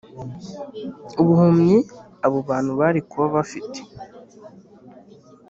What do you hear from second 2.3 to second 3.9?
bantu bari kuba bafite